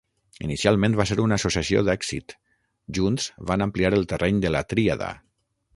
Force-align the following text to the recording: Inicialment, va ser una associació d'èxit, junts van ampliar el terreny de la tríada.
Inicialment, 0.45 0.95
va 1.01 1.05
ser 1.09 1.17
una 1.25 1.37
associació 1.41 1.83
d'èxit, 1.89 2.35
junts 2.99 3.29
van 3.53 3.69
ampliar 3.69 3.95
el 4.01 4.11
terreny 4.15 4.45
de 4.47 4.57
la 4.59 4.67
tríada. 4.75 5.17